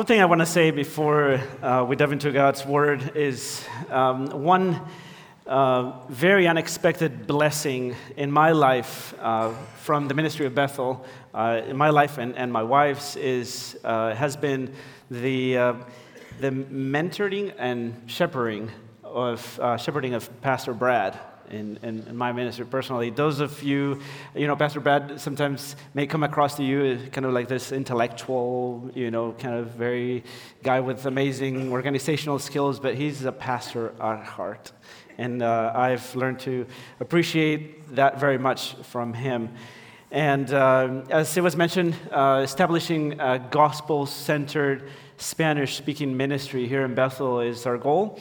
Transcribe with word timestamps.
One 0.00 0.06
thing 0.06 0.22
I 0.22 0.24
want 0.24 0.40
to 0.40 0.46
say 0.46 0.70
before 0.70 1.42
uh, 1.62 1.84
we 1.86 1.94
dive 1.94 2.12
into 2.12 2.32
God's 2.32 2.64
Word 2.64 3.14
is 3.14 3.62
um, 3.90 4.28
one 4.28 4.80
uh, 5.46 6.06
very 6.08 6.48
unexpected 6.48 7.26
blessing 7.26 7.94
in 8.16 8.32
my 8.32 8.52
life 8.52 9.12
uh, 9.20 9.52
from 9.82 10.08
the 10.08 10.14
ministry 10.14 10.46
of 10.46 10.54
Bethel, 10.54 11.04
uh, 11.34 11.60
in 11.66 11.76
my 11.76 11.90
life 11.90 12.16
and, 12.16 12.34
and 12.34 12.50
my 12.50 12.62
wife's, 12.62 13.16
is, 13.16 13.78
uh, 13.84 14.14
has 14.14 14.38
been 14.38 14.72
the, 15.10 15.58
uh, 15.58 15.74
the 16.40 16.50
mentoring 16.50 17.52
and 17.58 18.04
shepherding 18.06 18.70
of, 19.04 19.60
shepherding 19.78 20.14
of 20.14 20.40
Pastor 20.40 20.72
Brad 20.72 21.20
in, 21.50 21.78
in, 21.82 22.04
in, 22.08 22.16
my 22.16 22.32
ministry 22.32 22.64
personally. 22.64 23.10
Those 23.10 23.40
of 23.40 23.62
you, 23.62 24.00
you 24.34 24.46
know, 24.46 24.56
Pastor 24.56 24.80
Brad 24.80 25.20
sometimes 25.20 25.76
may 25.94 26.06
come 26.06 26.22
across 26.22 26.56
to 26.56 26.64
you 26.64 26.98
kind 27.12 27.26
of 27.26 27.32
like 27.32 27.48
this 27.48 27.72
intellectual, 27.72 28.90
you 28.94 29.10
know, 29.10 29.32
kind 29.32 29.54
of 29.54 29.70
very 29.72 30.24
guy 30.62 30.80
with 30.80 31.06
amazing 31.06 31.72
organizational 31.72 32.38
skills, 32.38 32.80
but 32.80 32.94
he's 32.94 33.24
a 33.24 33.32
pastor 33.32 33.92
at 34.00 34.24
heart. 34.24 34.72
And 35.18 35.42
uh, 35.42 35.72
I've 35.74 36.14
learned 36.16 36.40
to 36.40 36.66
appreciate 37.00 37.94
that 37.94 38.18
very 38.18 38.38
much 38.38 38.74
from 38.84 39.12
him. 39.12 39.50
And 40.10 40.52
uh, 40.52 41.02
as 41.10 41.36
it 41.36 41.42
was 41.42 41.56
mentioned, 41.56 41.94
uh, 42.10 42.40
establishing 42.42 43.20
a 43.20 43.38
gospel 43.38 44.06
centered 44.06 44.90
Spanish 45.18 45.76
speaking 45.76 46.16
ministry 46.16 46.66
here 46.66 46.84
in 46.84 46.94
Bethel 46.94 47.40
is 47.40 47.66
our 47.66 47.76
goal. 47.78 48.18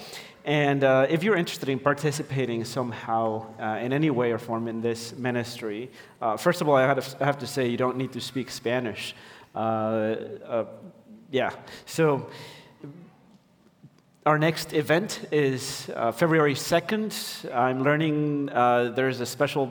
And 0.50 0.84
uh, 0.84 1.06
if 1.08 1.22
you're 1.22 1.36
interested 1.36 1.70
in 1.70 1.78
participating 1.78 2.66
somehow 2.66 3.46
uh, 3.60 3.86
in 3.86 3.94
any 3.94 4.10
way 4.10 4.32
or 4.32 4.40
form 4.40 4.68
in 4.68 4.82
this 4.82 5.16
ministry, 5.16 5.92
uh, 6.24 6.38
first 6.38 6.60
of 6.62 6.68
all, 6.68 6.76
I 6.76 6.88
have, 6.88 7.38
to, 7.38 7.46
say 7.46 7.68
you 7.68 7.78
don't 7.78 7.98
need 7.98 8.14
to 8.14 8.20
speak 8.20 8.50
Spanish. 8.50 9.14
Uh, 9.54 9.60
uh, 9.60 10.66
yeah, 11.30 11.52
so 11.86 12.32
our 14.26 14.40
next 14.40 14.74
event 14.74 15.28
is 15.32 15.88
uh, 15.96 16.12
February 16.12 16.56
2nd. 16.56 17.54
I'm 17.54 17.84
learning 17.84 18.48
there's 18.48 19.20
a 19.20 19.28
special 19.28 19.68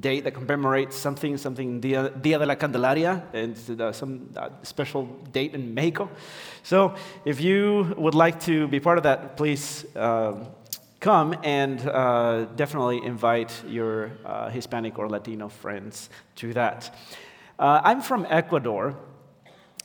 date 0.00 0.24
that 0.24 0.34
commemorates 0.34 0.96
something, 0.96 1.36
something 1.36 1.80
Dia, 1.80 2.10
Dia 2.10 2.38
de 2.38 2.46
la 2.46 2.54
Candelaria, 2.54 3.22
and 3.32 3.80
uh, 3.80 3.92
some 3.92 4.28
uh, 4.36 4.48
special 4.62 5.06
date 5.32 5.54
in 5.54 5.74
Mexico. 5.74 6.10
So 6.62 6.94
if 7.24 7.40
you 7.40 7.94
would 7.96 8.14
like 8.14 8.40
to 8.40 8.68
be 8.68 8.80
part 8.80 8.98
of 8.98 9.04
that, 9.04 9.36
please 9.36 9.86
uh, 9.96 10.34
come 11.00 11.36
and 11.42 11.80
uh, 11.88 12.46
definitely 12.56 13.04
invite 13.04 13.62
your 13.66 14.10
uh, 14.24 14.50
Hispanic 14.50 14.98
or 14.98 15.08
Latino 15.08 15.48
friends 15.48 16.10
to 16.36 16.52
that. 16.54 16.94
Uh, 17.58 17.80
I'm 17.82 18.00
from 18.00 18.26
Ecuador, 18.28 18.96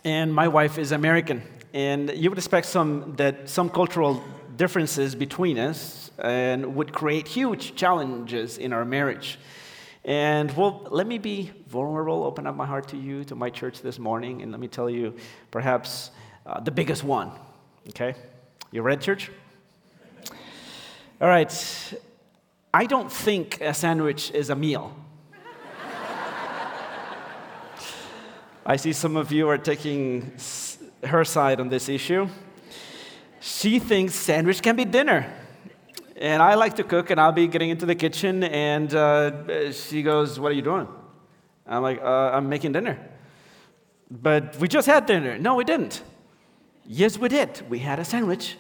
and 0.03 0.33
my 0.33 0.47
wife 0.47 0.77
is 0.77 0.91
American. 0.91 1.41
And 1.73 2.11
you 2.11 2.29
would 2.29 2.37
expect 2.37 2.67
some, 2.67 3.15
that 3.15 3.49
some 3.49 3.69
cultural 3.69 4.23
differences 4.57 5.15
between 5.15 5.57
us 5.57 6.11
and 6.19 6.75
would 6.75 6.93
create 6.93 7.27
huge 7.27 7.75
challenges 7.75 8.57
in 8.57 8.73
our 8.73 8.85
marriage. 8.85 9.39
And 10.05 10.51
well, 10.57 10.85
let 10.89 11.07
me 11.07 11.17
be 11.17 11.51
vulnerable, 11.67 12.23
open 12.23 12.45
up 12.45 12.55
my 12.55 12.65
heart 12.65 12.89
to 12.89 12.97
you, 12.97 13.23
to 13.25 13.35
my 13.35 13.49
church 13.49 13.81
this 13.81 13.97
morning, 13.97 14.41
and 14.41 14.51
let 14.51 14.59
me 14.59 14.67
tell 14.67 14.89
you 14.89 15.15
perhaps 15.49 16.11
uh, 16.45 16.59
the 16.59 16.71
biggest 16.71 17.05
one. 17.05 17.31
Okay? 17.89 18.13
You 18.71 18.81
ready, 18.81 19.01
church? 19.01 19.31
All 21.21 21.29
right. 21.29 21.93
I 22.73 22.85
don't 22.85 23.09
think 23.09 23.61
a 23.61 23.73
sandwich 23.73 24.31
is 24.31 24.49
a 24.49 24.55
meal. 24.55 24.93
I 28.65 28.75
see 28.75 28.91
some 28.91 29.15
of 29.15 29.31
you 29.31 29.47
are 29.47 29.57
taking 29.57 30.33
her 31.03 31.23
side 31.23 31.61
on 31.61 31.69
this 31.69 31.87
issue. 31.87 32.27
She 33.39 33.79
thinks 33.79 34.15
sandwich 34.15 34.61
can 34.61 34.75
be 34.75 34.83
dinner. 34.83 35.33
And 36.23 36.41
I 36.41 36.53
like 36.55 36.77
to 36.77 36.85
cook, 36.85 37.09
and 37.09 37.19
I'll 37.19 37.33
be 37.33 37.47
getting 37.47 37.69
into 37.69 37.85
the 37.85 37.95
kitchen, 37.95 38.45
and 38.45 38.95
uh, 38.95 39.73
she 39.73 40.03
goes, 40.03 40.39
What 40.39 40.53
are 40.53 40.55
you 40.55 40.61
doing? 40.61 40.87
I'm 41.67 41.81
like, 41.81 42.01
uh, 42.01 42.31
I'm 42.31 42.47
making 42.47 42.71
dinner. 42.71 42.97
But 44.09 44.57
we 44.57 44.69
just 44.69 44.87
had 44.87 45.05
dinner. 45.05 45.37
No, 45.37 45.55
we 45.55 45.65
didn't. 45.65 46.01
Yes, 46.85 47.17
we 47.17 47.27
did. 47.27 47.69
We 47.69 47.79
had 47.79 47.99
a 47.99 48.05
sandwich. 48.05 48.55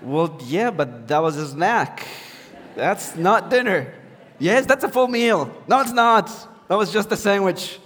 well, 0.00 0.38
yeah, 0.46 0.70
but 0.70 1.08
that 1.08 1.18
was 1.18 1.36
a 1.36 1.48
snack. 1.48 2.06
That's 2.76 3.16
not 3.16 3.50
dinner. 3.50 3.92
Yes, 4.38 4.64
that's 4.64 4.84
a 4.84 4.88
full 4.88 5.08
meal. 5.08 5.50
No, 5.66 5.80
it's 5.80 5.90
not. 5.90 6.28
That 6.68 6.78
was 6.78 6.92
just 6.92 7.10
a 7.10 7.16
sandwich. 7.16 7.80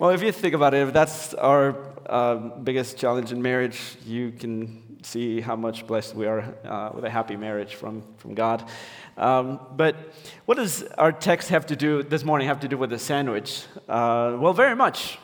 Well, 0.00 0.10
if 0.10 0.20
you 0.20 0.32
think 0.32 0.54
about 0.54 0.74
it, 0.74 0.88
if 0.88 0.92
that's 0.92 1.32
our 1.34 1.76
uh, 2.06 2.34
biggest 2.64 2.98
challenge 2.98 3.30
in 3.30 3.40
marriage, 3.40 3.80
you 4.04 4.32
can 4.32 4.82
see 5.02 5.40
how 5.40 5.56
much 5.56 5.86
blessed 5.86 6.14
we 6.14 6.26
are 6.26 6.54
uh, 6.64 6.90
with 6.94 7.04
a 7.04 7.10
happy 7.10 7.36
marriage 7.36 7.74
from, 7.74 8.02
from 8.16 8.34
God. 8.34 8.68
Um, 9.16 9.60
but 9.76 9.96
what 10.44 10.56
does 10.56 10.82
our 10.98 11.12
text 11.12 11.48
have 11.50 11.66
to 11.66 11.76
do 11.76 12.02
this 12.02 12.24
morning 12.24 12.48
have 12.48 12.60
to 12.60 12.68
do 12.68 12.76
with 12.76 12.90
the 12.90 12.98
sandwich? 12.98 13.64
Uh, 13.88 14.36
well, 14.38 14.52
very 14.52 14.76
much. 14.76 15.18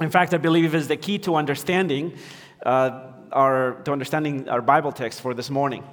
In 0.00 0.10
fact, 0.10 0.34
I 0.34 0.38
believe 0.38 0.74
is 0.74 0.88
the 0.88 0.96
key 0.96 1.18
to 1.20 1.36
understanding 1.36 2.18
uh, 2.64 3.12
our 3.32 3.74
to 3.84 3.92
understanding 3.92 4.48
our 4.48 4.62
Bible 4.62 4.92
text 4.92 5.20
for 5.20 5.34
this 5.34 5.50
morning. 5.50 5.84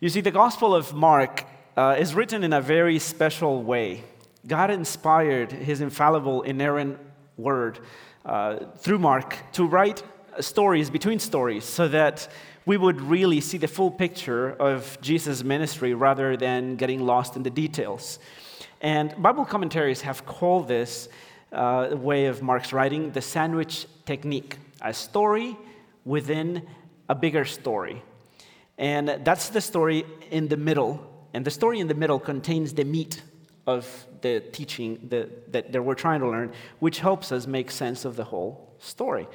You 0.00 0.08
see, 0.08 0.20
the 0.20 0.30
Gospel 0.30 0.74
of 0.74 0.94
Mark 0.94 1.44
uh, 1.76 1.96
is 1.98 2.14
written 2.14 2.44
in 2.44 2.52
a 2.52 2.60
very 2.60 2.98
special 2.98 3.62
way. 3.62 4.04
God 4.46 4.70
inspired 4.70 5.52
His 5.52 5.80
infallible, 5.80 6.42
inerrant 6.42 6.98
Word 7.36 7.78
uh, 8.24 8.56
through 8.78 8.98
Mark 8.98 9.36
to 9.52 9.66
write 9.66 10.02
stories 10.40 10.90
between 10.90 11.18
stories 11.18 11.64
so 11.64 11.88
that 11.88 12.28
we 12.64 12.76
would 12.76 13.00
really 13.00 13.40
see 13.40 13.58
the 13.58 13.68
full 13.68 13.90
picture 13.90 14.52
of 14.52 14.98
Jesus' 15.00 15.42
ministry 15.42 15.94
rather 15.94 16.36
than 16.36 16.76
getting 16.76 17.04
lost 17.04 17.36
in 17.36 17.42
the 17.42 17.50
details. 17.50 18.18
And 18.80 19.14
Bible 19.20 19.44
commentaries 19.44 20.02
have 20.02 20.24
called 20.26 20.68
this 20.68 21.08
uh, 21.52 21.90
way 21.92 22.26
of 22.26 22.42
Mark's 22.42 22.72
writing 22.72 23.10
the 23.12 23.20
sandwich 23.20 23.86
technique, 24.06 24.58
a 24.80 24.94
story 24.94 25.56
within 26.04 26.66
a 27.08 27.14
bigger 27.14 27.44
story. 27.44 28.02
And 28.78 29.20
that's 29.24 29.50
the 29.50 29.60
story 29.60 30.04
in 30.30 30.48
the 30.48 30.56
middle. 30.56 31.08
And 31.34 31.44
the 31.44 31.50
story 31.50 31.78
in 31.80 31.88
the 31.88 31.94
middle 31.94 32.18
contains 32.18 32.72
the 32.72 32.84
meat 32.84 33.22
of 33.66 34.06
the 34.22 34.40
teaching 34.40 35.06
that, 35.10 35.52
that, 35.52 35.72
that 35.72 35.82
we're 35.82 35.94
trying 35.94 36.20
to 36.20 36.28
learn, 36.28 36.52
which 36.78 37.00
helps 37.00 37.32
us 37.32 37.46
make 37.46 37.70
sense 37.70 38.04
of 38.04 38.16
the 38.16 38.24
whole 38.24 38.74
story. 38.78 39.28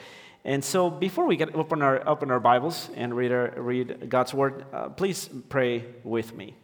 And 0.47 0.63
so, 0.63 0.89
before 0.89 1.27
we 1.27 1.35
get 1.35 1.53
open 1.55 1.81
our 1.81 2.07
open 2.07 2.31
our 2.31 2.39
Bibles 2.39 2.89
and 2.95 3.13
read 3.13 3.33
our, 3.33 3.51
read 3.57 4.09
God's 4.09 4.33
word, 4.33 4.63
uh, 4.71 4.87
please 4.87 5.29
pray 5.49 5.83
with 6.05 6.33
me. 6.33 6.55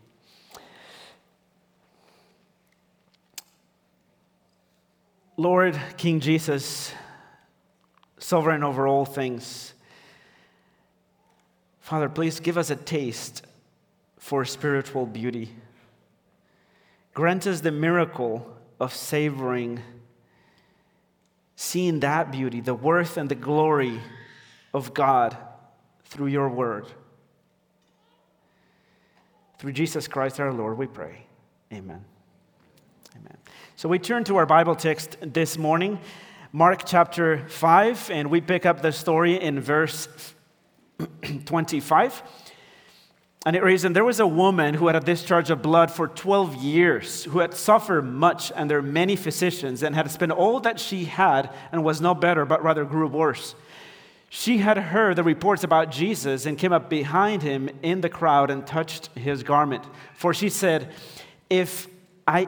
Lord, 5.35 5.77
King 5.97 6.21
Jesus, 6.21 6.93
sovereign 8.19 8.63
over 8.63 8.87
all 8.87 9.03
things, 9.03 9.73
Father, 11.81 12.07
please 12.07 12.39
give 12.39 12.57
us 12.57 12.69
a 12.69 12.77
taste 12.77 13.45
for 14.17 14.45
spiritual 14.45 15.05
beauty. 15.05 15.49
Grant 17.13 17.45
us 17.47 17.59
the 17.59 17.71
miracle 17.73 18.47
of 18.79 18.93
savoring 18.93 19.81
seeing 21.55 21.99
that 22.01 22.31
beauty, 22.31 22.59
the 22.59 22.73
worth 22.73 23.17
and 23.17 23.29
the 23.29 23.35
glory 23.35 23.99
of 24.73 24.93
God 24.93 25.37
through 26.05 26.27
your 26.27 26.49
word. 26.49 26.87
Through 29.59 29.73
Jesus 29.73 30.07
Christ 30.07 30.39
our 30.39 30.51
Lord, 30.51 30.77
we 30.77 30.87
pray. 30.87 31.25
Amen. 31.71 32.03
Amen. 33.15 33.37
So 33.75 33.87
we 33.87 33.99
turn 33.99 34.23
to 34.25 34.37
our 34.37 34.45
Bible 34.45 34.75
text 34.75 35.17
this 35.21 35.57
morning, 35.57 35.99
Mark 36.51 36.83
chapter 36.85 37.47
5, 37.47 38.11
and 38.11 38.29
we 38.29 38.41
pick 38.41 38.65
up 38.65 38.81
the 38.81 38.91
story 38.91 39.41
in 39.41 39.59
verse 39.59 40.07
25. 41.45 42.23
And 43.45 43.55
it 43.55 43.63
reads, 43.63 43.83
And 43.83 43.95
there 43.95 44.05
was 44.05 44.19
a 44.19 44.27
woman 44.27 44.73
who 44.75 44.87
had 44.87 44.95
a 44.95 45.01
discharge 45.01 45.49
of 45.49 45.61
blood 45.61 45.91
for 45.91 46.07
12 46.07 46.55
years, 46.55 47.25
who 47.25 47.39
had 47.39 47.53
suffered 47.53 48.03
much 48.03 48.51
under 48.55 48.81
many 48.81 49.15
physicians, 49.15 49.83
and 49.83 49.95
had 49.95 50.09
spent 50.09 50.31
all 50.31 50.59
that 50.61 50.79
she 50.79 51.05
had, 51.05 51.49
and 51.71 51.83
was 51.83 51.99
no 51.99 52.15
better, 52.15 52.45
but 52.45 52.63
rather 52.63 52.85
grew 52.85 53.07
worse. 53.07 53.55
She 54.29 54.59
had 54.59 54.77
heard 54.77 55.17
the 55.17 55.23
reports 55.23 55.63
about 55.63 55.91
Jesus 55.91 56.45
and 56.45 56.57
came 56.57 56.73
up 56.73 56.89
behind 56.89 57.43
him 57.43 57.69
in 57.83 58.01
the 58.01 58.09
crowd 58.09 58.49
and 58.49 58.65
touched 58.65 59.07
his 59.15 59.43
garment. 59.43 59.83
For 60.15 60.33
she 60.33 60.49
said, 60.49 60.91
If 61.49 61.87
I 62.25 62.47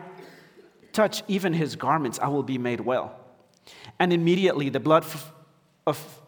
touch 0.94 1.24
even 1.28 1.54
his 1.54 1.76
garments, 1.76 2.18
I 2.20 2.30
will 2.30 2.42
be 2.42 2.58
made 2.58 2.80
well. 2.80 3.20
And 4.00 4.14
immediately 4.14 4.70
the 4.70 4.80
blood 4.80 5.06
of 5.86 6.20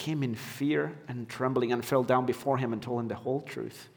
came 0.00 0.22
in 0.22 0.34
fear 0.34 0.96
and 1.06 1.28
trembling 1.28 1.72
and 1.72 1.84
fell 1.84 2.02
down 2.02 2.26
before 2.26 2.58
him 2.58 2.72
and 2.72 2.82
told 2.82 3.00
him 3.00 3.08
the 3.08 3.14
whole 3.14 3.42
truth. 3.42 3.88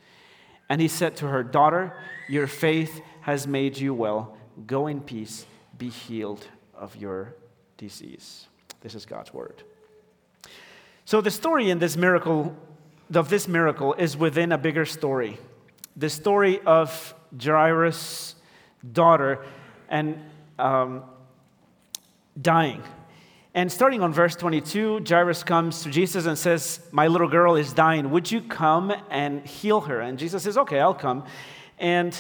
And 0.70 0.80
he 0.80 0.88
said 0.88 1.16
to 1.18 1.28
her, 1.28 1.44
Daughter, 1.44 1.96
your 2.30 2.46
faith 2.46 3.02
has 3.22 3.48
made 3.48 3.78
you 3.78 3.94
well. 3.94 4.38
Go 4.68 4.88
in 4.88 5.02
peace, 5.02 5.46
be 5.78 5.90
healed 5.90 6.46
of 6.76 6.96
your 6.96 7.34
disease. 7.78 8.48
This 8.82 8.94
is 8.94 9.06
God's 9.06 9.34
word. 9.34 9.64
So 11.06 11.22
the 11.22 11.32
story 11.32 11.70
in 11.70 11.80
this 11.80 11.98
miracle 11.98 12.56
of 13.14 13.30
this 13.30 13.48
miracle 13.48 13.94
is 13.94 14.18
within 14.18 14.52
a 14.52 14.58
bigger 14.58 14.86
story. 14.86 15.38
The 15.96 16.10
story 16.10 16.60
of 16.66 17.14
Jairus' 17.42 18.36
daughter 18.92 19.46
and 19.90 20.20
um, 20.60 21.04
dying. 22.42 22.84
And 23.56 23.72
starting 23.72 24.02
on 24.02 24.12
verse 24.12 24.36
22, 24.36 25.04
Jairus 25.08 25.44
comes 25.44 25.84
to 25.84 25.92
Jesus 25.92 26.26
and 26.26 26.38
says, 26.38 26.80
My 26.92 27.08
little 27.08 27.28
girl 27.28 27.56
is 27.56 27.72
dying. 27.72 28.10
Would 28.10 28.32
you 28.32 28.42
come 28.42 28.92
and 29.12 29.46
heal 29.46 29.82
her? 29.82 30.02
And 30.02 30.18
Jesus 30.18 30.44
says, 30.44 30.58
Okay, 30.58 30.80
I'll 30.80 30.96
come. 30.96 31.26
And 31.78 32.20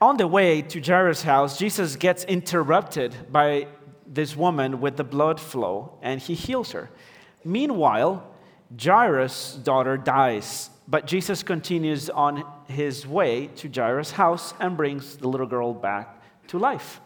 on 0.00 0.18
the 0.18 0.26
way 0.26 0.62
to 0.62 0.80
Jairus' 0.80 1.22
house, 1.22 1.58
Jesus 1.58 1.96
gets 1.96 2.22
interrupted 2.24 3.14
by 3.32 3.66
this 4.06 4.36
woman 4.36 4.80
with 4.80 4.96
the 4.96 5.04
blood 5.04 5.40
flow, 5.40 5.98
and 6.00 6.20
he 6.20 6.34
heals 6.34 6.72
her. 6.72 6.90
Meanwhile, 7.44 8.24
Jairus' 8.80 9.56
daughter 9.56 9.96
dies, 9.96 10.70
but 10.86 11.06
Jesus 11.06 11.42
continues 11.42 12.08
on 12.08 12.44
his 12.68 13.06
way 13.06 13.48
to 13.56 13.68
Jairus' 13.68 14.12
house 14.12 14.54
and 14.60 14.76
brings 14.76 15.16
the 15.16 15.28
little 15.28 15.46
girl 15.46 15.74
back 15.74 16.22
to 16.48 16.58
life. 16.58 17.00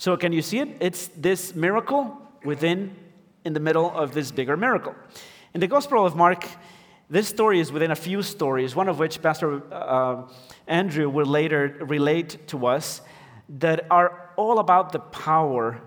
So, 0.00 0.16
can 0.16 0.32
you 0.32 0.40
see 0.40 0.60
it? 0.60 0.78
It's 0.80 1.08
this 1.08 1.54
miracle 1.54 2.16
within, 2.42 2.96
in 3.44 3.52
the 3.52 3.60
middle 3.60 3.90
of 3.90 4.14
this 4.14 4.30
bigger 4.30 4.56
miracle. 4.56 4.94
In 5.52 5.60
the 5.60 5.66
Gospel 5.66 6.06
of 6.06 6.16
Mark, 6.16 6.48
this 7.10 7.28
story 7.28 7.60
is 7.60 7.70
within 7.70 7.90
a 7.90 7.94
few 7.94 8.22
stories, 8.22 8.74
one 8.74 8.88
of 8.88 8.98
which 8.98 9.20
Pastor 9.20 9.62
uh, 9.70 10.22
Andrew 10.66 11.10
will 11.10 11.26
later 11.26 11.76
relate 11.82 12.48
to 12.48 12.64
us, 12.64 13.02
that 13.50 13.88
are 13.90 14.30
all 14.36 14.58
about 14.58 14.92
the 14.92 15.00
power 15.00 15.82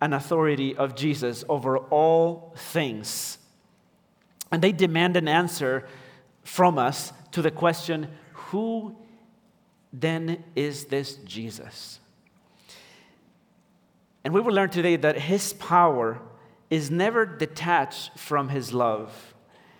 and 0.00 0.14
authority 0.14 0.74
of 0.74 0.94
Jesus 0.94 1.44
over 1.46 1.76
all 1.76 2.54
things. 2.56 3.36
And 4.50 4.62
they 4.62 4.72
demand 4.72 5.14
an 5.18 5.28
answer 5.28 5.86
from 6.42 6.78
us 6.78 7.12
to 7.32 7.42
the 7.42 7.50
question 7.50 8.08
who 8.32 8.96
then 9.92 10.42
is 10.56 10.86
this 10.86 11.16
Jesus? 11.16 12.00
And 14.28 14.34
we 14.34 14.42
will 14.42 14.52
learn 14.52 14.68
today 14.68 14.96
that 14.96 15.16
his 15.16 15.54
power 15.54 16.20
is 16.68 16.90
never 16.90 17.24
detached 17.24 18.18
from 18.18 18.50
his 18.50 18.74
love. 18.74 19.34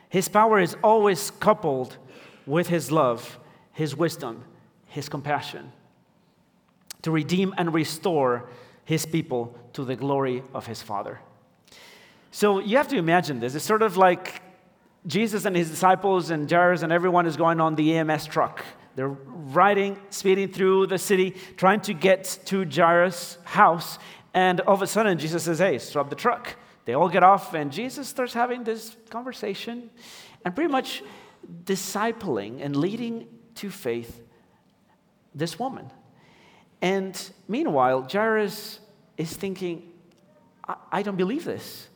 His 0.09 0.27
power 0.27 0.59
is 0.59 0.75
always 0.83 1.31
coupled 1.33 1.99
with 2.47 2.69
his 2.69 2.91
love, 2.91 3.39
his 3.75 3.95
wisdom, 3.95 4.45
his 4.87 5.11
compassion 5.11 5.71
to 7.03 7.11
redeem 7.11 7.53
and 7.59 7.75
restore 7.75 8.49
his 8.87 9.05
people 9.05 9.55
to 9.75 9.85
the 9.85 9.97
glory 9.97 10.43
of 10.55 10.65
his 10.65 10.81
Father. 10.81 11.21
So 12.31 12.59
you 12.59 12.79
have 12.79 12.89
to 12.89 12.97
imagine 12.97 13.41
this. 13.41 13.55
It's 13.55 13.67
sort 13.67 13.83
of 13.83 13.99
like 13.99 14.41
Jesus 15.06 15.45
and 15.45 15.55
his 15.55 15.69
disciples 15.69 16.31
and 16.31 16.50
Jairus 16.50 16.81
and 16.81 16.91
everyone 16.91 17.27
is 17.27 17.37
going 17.37 17.61
on 17.61 17.75
the 17.75 17.99
EMS 17.99 18.25
truck. 18.25 18.65
They're 18.99 19.09
riding, 19.09 19.97
speeding 20.11 20.49
through 20.49 20.89
the 20.89 20.99
city, 20.99 21.37
trying 21.56 21.83
to 21.83 21.95
get 21.95 22.41
to 22.47 22.65
Jairus' 22.65 23.39
house. 23.45 24.00
And 24.34 24.60
all 24.62 24.75
of 24.75 24.82
a 24.82 24.86
sudden, 24.86 25.19
Jesus 25.19 25.44
says, 25.44 25.58
Hey, 25.58 25.78
stop 25.78 26.10
the 26.10 26.16
truck. 26.16 26.56
They 26.84 26.94
all 26.94 27.08
get 27.08 27.22
off, 27.22 27.52
and 27.52 27.70
Jesus 27.70 28.08
starts 28.08 28.32
having 28.32 28.64
this 28.64 28.96
conversation 29.10 29.90
and 30.44 30.54
pretty 30.54 30.72
much 30.72 31.02
discipling 31.64 32.62
and 32.62 32.75
leading 32.76 33.28
to 33.56 33.70
faith 33.70 34.22
this 35.34 35.58
woman. 35.58 35.90
And 36.80 37.30
meanwhile, 37.46 38.08
Jairus 38.10 38.80
is 39.16 39.36
thinking, 39.36 39.90
I, 40.66 40.76
I 40.92 41.02
don't 41.02 41.16
believe 41.16 41.44
this. 41.44 41.88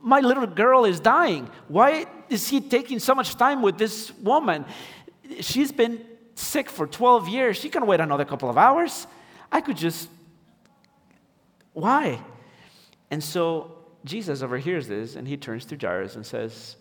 My 0.00 0.20
little 0.20 0.46
girl 0.46 0.84
is 0.84 0.98
dying. 0.98 1.48
Why 1.68 2.06
is 2.28 2.48
he 2.48 2.60
taking 2.60 2.98
so 2.98 3.14
much 3.14 3.36
time 3.36 3.62
with 3.62 3.78
this 3.78 4.12
woman? 4.18 4.64
She's 5.40 5.70
been 5.70 6.04
sick 6.34 6.68
for 6.68 6.86
12 6.86 7.28
years. 7.28 7.56
She 7.56 7.68
can 7.68 7.86
wait 7.86 8.00
another 8.00 8.24
couple 8.24 8.50
of 8.50 8.58
hours. 8.58 9.06
I 9.50 9.60
could 9.60 9.76
just. 9.76 10.08
Why? 11.72 12.20
And 13.10 13.22
so 13.22 13.76
Jesus 14.04 14.42
overhears 14.42 14.88
this 14.88 15.16
and 15.16 15.26
he 15.26 15.36
turns 15.36 15.64
to 15.66 15.76
Jairus 15.76 16.16
and 16.16 16.26
says, 16.26 16.76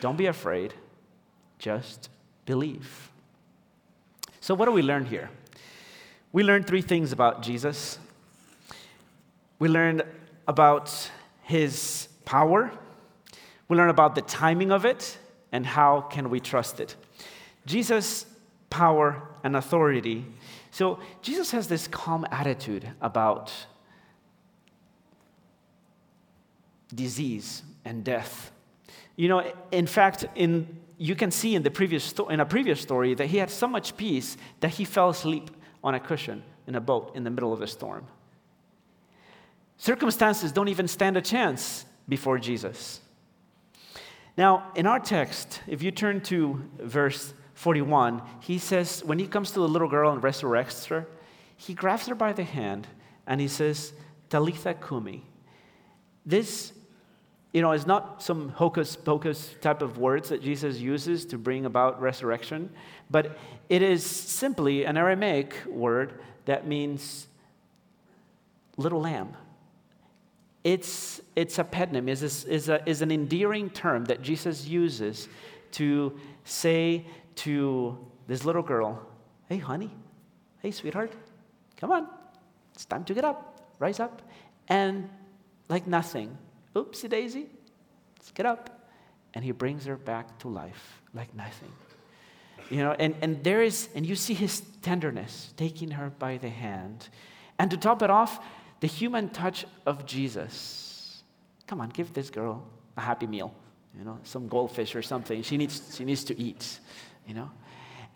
Don't 0.00 0.16
be 0.16 0.26
afraid, 0.26 0.74
just 1.58 2.08
believe. 2.46 3.10
So, 4.40 4.54
what 4.54 4.66
do 4.66 4.72
we 4.72 4.82
learn 4.82 5.04
here? 5.04 5.30
We 6.32 6.42
learned 6.42 6.66
three 6.66 6.82
things 6.82 7.12
about 7.12 7.42
Jesus. 7.42 7.98
We 9.58 9.68
learned 9.68 10.02
about 10.46 11.10
his 11.42 12.08
power. 12.24 12.70
We 13.68 13.76
learned 13.76 13.90
about 13.90 14.14
the 14.14 14.22
timing 14.22 14.70
of 14.70 14.84
it 14.84 15.18
and 15.52 15.66
how 15.66 16.02
can 16.02 16.30
we 16.30 16.40
trust 16.40 16.80
it. 16.80 16.96
Jesus' 17.66 18.26
power 18.70 19.22
and 19.42 19.56
authority. 19.56 20.24
So 20.70 20.98
Jesus 21.22 21.50
has 21.50 21.68
this 21.68 21.88
calm 21.88 22.26
attitude 22.30 22.88
about 23.00 23.52
disease 26.94 27.62
and 27.84 28.04
death. 28.04 28.52
You 29.16 29.28
know, 29.28 29.52
in 29.72 29.86
fact, 29.86 30.24
in 30.34 30.78
you 30.98 31.14
can 31.14 31.30
see 31.30 31.54
in 31.54 31.62
the 31.62 31.70
previous 31.70 32.04
sto- 32.04 32.28
in 32.28 32.40
a 32.40 32.46
previous 32.46 32.80
story 32.80 33.14
that 33.14 33.26
he 33.26 33.38
had 33.38 33.50
so 33.50 33.68
much 33.68 33.96
peace 33.96 34.36
that 34.60 34.70
he 34.70 34.84
fell 34.84 35.10
asleep 35.10 35.50
on 35.82 35.94
a 35.94 36.00
cushion 36.00 36.42
in 36.66 36.74
a 36.74 36.80
boat 36.80 37.12
in 37.14 37.24
the 37.24 37.30
middle 37.30 37.52
of 37.52 37.62
a 37.62 37.66
storm. 37.66 38.06
Circumstances 39.76 40.50
don't 40.50 40.68
even 40.68 40.88
stand 40.88 41.16
a 41.16 41.22
chance 41.22 41.86
before 42.08 42.38
Jesus. 42.38 43.00
Now, 44.36 44.70
in 44.74 44.86
our 44.86 44.98
text, 44.98 45.62
if 45.66 45.82
you 45.82 45.90
turn 45.92 46.20
to 46.22 46.62
verse 46.78 47.32
41, 47.58 48.22
he 48.38 48.56
says, 48.56 49.02
when 49.04 49.18
he 49.18 49.26
comes 49.26 49.50
to 49.50 49.58
the 49.58 49.66
little 49.66 49.88
girl 49.88 50.12
and 50.12 50.22
resurrects 50.22 50.86
her, 50.86 51.08
he 51.56 51.74
grabs 51.74 52.06
her 52.06 52.14
by 52.14 52.32
the 52.32 52.44
hand 52.44 52.86
and 53.26 53.40
he 53.40 53.48
says, 53.48 53.92
Talitha 54.30 54.74
Kumi. 54.74 55.24
This, 56.24 56.72
you 57.52 57.60
know, 57.60 57.72
is 57.72 57.84
not 57.84 58.22
some 58.22 58.50
hocus 58.50 58.94
pocus 58.94 59.56
type 59.60 59.82
of 59.82 59.98
words 59.98 60.28
that 60.28 60.40
Jesus 60.40 60.78
uses 60.78 61.26
to 61.26 61.36
bring 61.36 61.66
about 61.66 62.00
resurrection, 62.00 62.70
but 63.10 63.36
it 63.68 63.82
is 63.82 64.06
simply 64.06 64.84
an 64.84 64.96
Aramaic 64.96 65.52
word 65.66 66.20
that 66.44 66.68
means 66.68 67.26
little 68.76 69.00
lamb. 69.00 69.36
It's, 70.62 71.20
it's 71.34 71.58
a 71.58 71.64
pednim, 71.64 72.08
is, 72.08 72.22
is, 72.22 72.70
is 72.86 73.02
an 73.02 73.10
endearing 73.10 73.68
term 73.70 74.04
that 74.04 74.22
Jesus 74.22 74.68
uses 74.68 75.28
to 75.72 76.16
say 76.44 77.04
to 77.44 77.98
this 78.26 78.44
little 78.44 78.62
girl, 78.62 79.06
Hey, 79.48 79.58
honey, 79.58 79.90
hey, 80.60 80.70
sweetheart, 80.70 81.12
come 81.78 81.90
on, 81.90 82.06
it's 82.74 82.84
time 82.84 83.04
to 83.04 83.14
get 83.14 83.24
up, 83.24 83.72
rise 83.78 83.98
up. 83.98 84.20
And 84.68 85.08
like 85.68 85.86
nothing, 85.86 86.36
oopsie 86.76 87.08
daisy, 87.08 87.46
let's 88.18 88.30
get 88.32 88.44
up. 88.44 88.90
And 89.32 89.44
he 89.44 89.52
brings 89.52 89.86
her 89.86 89.96
back 89.96 90.38
to 90.40 90.48
life 90.48 91.00
like 91.14 91.34
nothing. 91.34 91.72
You 92.70 92.78
know, 92.78 92.94
and, 92.98 93.14
and 93.22 93.42
there 93.42 93.62
is, 93.62 93.88
and 93.94 94.04
you 94.04 94.14
see 94.14 94.34
his 94.34 94.60
tenderness 94.82 95.54
taking 95.56 95.92
her 95.92 96.10
by 96.10 96.36
the 96.36 96.50
hand. 96.50 97.08
And 97.58 97.70
to 97.70 97.76
top 97.78 98.02
it 98.02 98.10
off, 98.10 98.40
the 98.80 98.86
human 98.86 99.30
touch 99.30 99.64
of 99.86 100.04
Jesus. 100.04 101.22
Come 101.66 101.80
on, 101.80 101.88
give 101.88 102.12
this 102.12 102.28
girl 102.28 102.66
a 102.96 103.00
happy 103.00 103.26
meal, 103.26 103.54
you 103.98 104.04
know, 104.04 104.18
some 104.24 104.48
goldfish 104.48 104.94
or 104.94 105.02
something. 105.02 105.42
She 105.42 105.56
needs, 105.56 105.96
she 105.96 106.04
needs 106.04 106.24
to 106.24 106.38
eat, 106.38 106.80
you 107.28 107.34
know. 107.34 107.50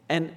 And 0.09 0.35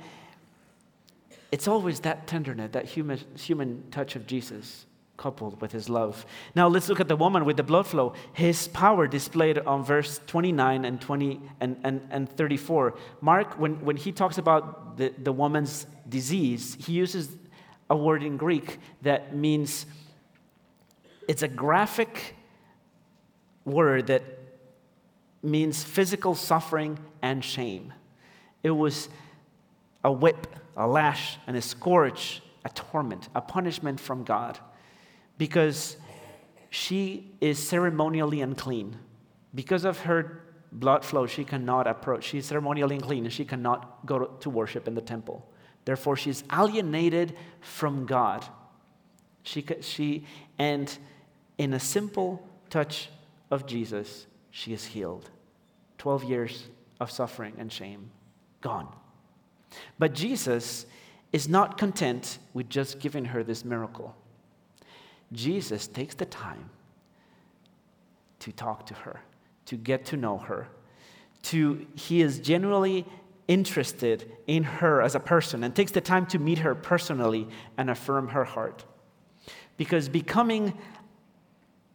it's 1.52 1.68
always 1.68 2.02
that 2.02 2.28
tenderness, 2.28 2.72
that 2.74 2.86
human, 2.86 3.20
human 3.38 3.84
touch 3.90 4.16
of 4.16 4.28
Jesus 4.28 4.86
coupled 5.18 5.62
with 5.62 5.72
his 5.72 5.90
love. 5.90 6.26
Now 6.56 6.68
let's 6.68 6.90
look 6.90 7.00
at 7.00 7.08
the 7.08 7.16
woman 7.16 7.46
with 7.46 7.56
the 7.56 7.64
blood 7.64 7.88
flow. 7.88 8.14
His 8.34 8.68
power 8.68 9.08
displayed 9.08 9.58
on 9.60 9.84
verse 9.84 10.20
29 10.28 10.84
and 10.84 11.00
20 11.00 11.42
and, 11.62 11.78
and, 11.84 12.02
and 12.12 12.30
34. 12.30 12.96
Mark, 13.22 13.58
when, 13.58 13.84
when 13.86 13.96
he 13.96 14.12
talks 14.12 14.38
about 14.38 14.98
the, 14.98 15.14
the 15.18 15.32
woman's 15.32 15.88
disease, 16.10 16.78
he 16.80 16.94
uses 16.94 17.30
a 17.90 17.96
word 17.96 18.24
in 18.24 18.36
Greek 18.36 18.80
that 19.04 19.36
means 19.36 19.86
it's 21.28 21.44
a 21.44 21.48
graphic 21.48 22.36
word 23.64 24.08
that 24.08 24.24
means 25.42 25.84
physical 25.84 26.36
suffering 26.36 27.00
and 27.22 27.44
shame. 27.44 27.94
It 28.66 28.72
was 28.72 29.10
a 30.04 30.12
whip, 30.12 30.48
a 30.76 30.88
lash, 30.88 31.38
and 31.46 31.56
a 31.56 31.62
scourge, 31.62 32.42
a 32.66 32.70
torment, 32.70 33.30
a 33.36 33.42
punishment 33.42 34.00
from 34.00 34.24
God. 34.24 34.58
Because 35.38 35.98
she 36.72 37.32
is 37.42 37.60
ceremonially 37.60 38.42
unclean. 38.42 38.98
Because 39.54 39.86
of 39.86 40.00
her 40.00 40.42
blood 40.72 41.06
flow, 41.06 41.28
she 41.28 41.44
cannot 41.44 41.86
approach. 41.86 42.24
She's 42.24 42.48
ceremonially 42.48 42.96
unclean 42.96 43.26
and 43.26 43.32
she 43.32 43.46
cannot 43.46 44.04
go 44.04 44.26
to 44.26 44.50
worship 44.50 44.88
in 44.88 44.96
the 44.96 45.02
temple. 45.02 45.48
Therefore, 45.86 46.16
she's 46.16 46.44
alienated 46.52 47.36
from 47.62 48.08
God. 48.08 48.44
She, 49.44 49.64
she, 49.82 50.26
and 50.58 50.98
in 51.60 51.76
a 51.76 51.80
simple 51.80 52.44
touch 52.72 53.10
of 53.52 53.68
Jesus, 53.68 54.26
she 54.50 54.74
is 54.74 54.86
healed. 54.86 55.30
12 56.00 56.24
years 56.24 56.68
of 57.00 57.12
suffering 57.12 57.54
and 57.60 57.72
shame 57.72 58.10
gone. 58.66 58.88
But 60.00 60.14
Jesus 60.14 60.88
is 61.32 61.48
not 61.48 61.78
content 61.78 62.40
with 62.56 62.68
just 62.68 63.00
giving 63.00 63.26
her 63.26 63.44
this 63.44 63.64
miracle. 63.64 64.16
Jesus 65.32 65.88
takes 65.88 66.16
the 66.16 66.26
time 66.26 66.72
to 68.40 68.52
talk 68.52 68.88
to 68.88 68.96
her, 68.96 69.22
to 69.68 69.76
get 69.76 70.06
to 70.06 70.18
know 70.18 70.40
her, 70.40 70.68
to 71.44 71.86
he 71.94 72.24
is 72.24 72.40
genuinely 72.40 73.06
interested 73.48 74.32
in 74.48 74.64
her 74.64 75.00
as 75.00 75.14
a 75.14 75.20
person 75.20 75.64
and 75.64 75.76
takes 75.76 75.92
the 75.92 76.02
time 76.02 76.26
to 76.26 76.40
meet 76.40 76.58
her 76.58 76.74
personally 76.74 77.48
and 77.78 77.92
affirm 77.92 78.30
her 78.30 78.46
heart. 78.46 78.84
Because 79.78 80.10
becoming 80.10 80.74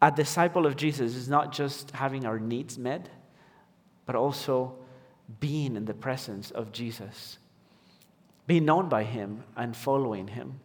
a 0.00 0.12
disciple 0.12 0.66
of 0.66 0.76
Jesus 0.76 1.16
is 1.16 1.28
not 1.28 1.50
just 1.50 1.90
having 1.90 2.24
our 2.24 2.38
needs 2.38 2.78
met, 2.78 3.08
but 4.06 4.14
also 4.14 4.79
being 5.38 5.76
in 5.76 5.84
the 5.84 5.94
presence 5.94 6.50
of 6.50 6.72
Jesus, 6.72 7.38
being 8.46 8.64
known 8.64 8.88
by 8.88 9.04
him 9.04 9.44
and 9.56 9.76
following 9.76 10.28
him. 10.28 10.60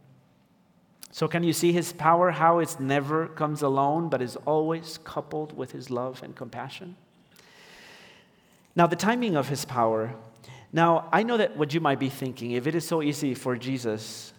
So, 1.11 1.27
can 1.27 1.43
you 1.43 1.53
see 1.53 1.71
his 1.71 1.93
power, 1.93 2.31
how 2.31 2.59
it 2.59 2.77
never 2.79 3.27
comes 3.27 3.61
alone, 3.61 4.09
but 4.09 4.21
is 4.21 4.35
always 4.45 4.99
coupled 5.03 5.55
with 5.55 5.71
his 5.71 5.89
love 5.89 6.21
and 6.23 6.35
compassion? 6.35 6.97
Now, 8.75 8.87
the 8.87 8.97
timing 8.97 9.37
of 9.37 9.47
his 9.47 9.63
power. 9.63 10.13
Now, 10.73 11.07
I 11.13 11.23
know 11.23 11.37
that 11.37 11.55
what 11.55 11.73
you 11.73 11.79
might 11.79 11.99
be 11.99 12.09
thinking, 12.09 12.51
if 12.51 12.67
it 12.67 12.75
is 12.75 12.85
so 12.85 13.01
easy 13.01 13.33
for 13.33 13.55
Jesus 13.55 14.33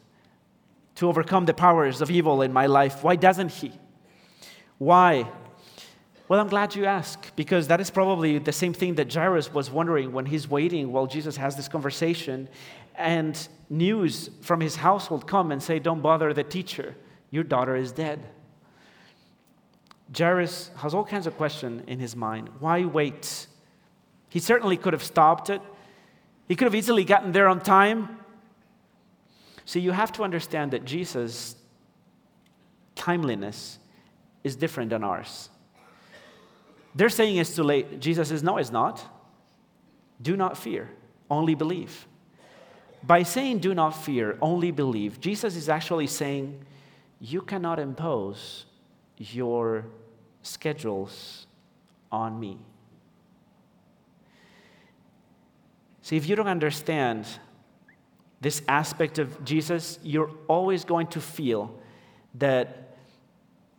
to 0.96 1.08
overcome 1.08 1.46
the 1.46 1.54
powers 1.54 2.02
of 2.02 2.10
evil 2.10 2.42
in 2.42 2.52
my 2.52 2.66
life, 2.66 3.02
why 3.02 3.16
doesn't 3.16 3.52
he? 3.52 3.72
Why? 4.76 5.30
Well, 6.28 6.40
I'm 6.40 6.48
glad 6.48 6.74
you 6.74 6.86
ask, 6.86 7.34
because 7.36 7.68
that 7.68 7.80
is 7.80 7.88
probably 7.88 8.38
the 8.38 8.52
same 8.52 8.72
thing 8.72 8.96
that 8.96 9.12
Jairus 9.12 9.54
was 9.54 9.70
wondering 9.70 10.12
when 10.12 10.26
he's 10.26 10.50
waiting 10.50 10.90
while 10.90 11.06
Jesus 11.06 11.36
has 11.36 11.54
this 11.54 11.68
conversation 11.68 12.48
and 12.96 13.48
news 13.70 14.30
from 14.40 14.60
his 14.60 14.76
household 14.76 15.28
come 15.28 15.52
and 15.52 15.62
say, 15.62 15.78
Don't 15.78 16.00
bother 16.00 16.32
the 16.32 16.42
teacher, 16.42 16.96
your 17.30 17.44
daughter 17.44 17.76
is 17.76 17.92
dead. 17.92 18.26
Jairus 20.16 20.70
has 20.76 20.94
all 20.94 21.04
kinds 21.04 21.26
of 21.28 21.36
questions 21.36 21.84
in 21.86 22.00
his 22.00 22.16
mind. 22.16 22.48
Why 22.58 22.84
wait? 22.84 23.46
He 24.28 24.40
certainly 24.40 24.76
could 24.76 24.92
have 24.92 25.04
stopped 25.04 25.50
it. 25.50 25.60
He 26.48 26.56
could 26.56 26.66
have 26.66 26.74
easily 26.74 27.04
gotten 27.04 27.32
there 27.32 27.48
on 27.48 27.60
time. 27.60 28.18
See, 29.64 29.80
you 29.80 29.92
have 29.92 30.12
to 30.12 30.22
understand 30.22 30.72
that 30.72 30.84
Jesus' 30.84 31.56
timeliness 32.94 33.78
is 34.44 34.56
different 34.56 34.90
than 34.90 35.02
ours. 35.04 35.50
They're 36.96 37.10
saying 37.10 37.36
it's 37.36 37.54
too 37.54 37.62
late. 37.62 38.00
Jesus 38.00 38.28
says, 38.28 38.42
No, 38.42 38.56
it's 38.56 38.72
not. 38.72 39.04
Do 40.20 40.36
not 40.36 40.56
fear, 40.56 40.88
only 41.30 41.54
believe. 41.54 42.06
By 43.02 43.22
saying 43.22 43.58
do 43.58 43.74
not 43.74 43.90
fear, 43.90 44.38
only 44.40 44.70
believe, 44.70 45.20
Jesus 45.20 45.54
is 45.54 45.68
actually 45.68 46.06
saying 46.06 46.64
you 47.20 47.42
cannot 47.42 47.78
impose 47.78 48.64
your 49.18 49.84
schedules 50.42 51.46
on 52.10 52.40
me. 52.40 52.58
See, 56.02 56.16
if 56.16 56.28
you 56.28 56.34
don't 56.34 56.48
understand 56.48 57.26
this 58.40 58.62
aspect 58.68 59.18
of 59.18 59.44
Jesus, 59.44 59.98
you're 60.02 60.30
always 60.48 60.84
going 60.84 61.08
to 61.08 61.20
feel 61.20 61.78
that 62.36 62.96